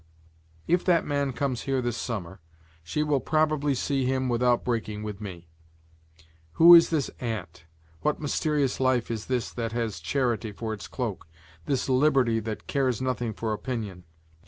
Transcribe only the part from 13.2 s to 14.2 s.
for opinion?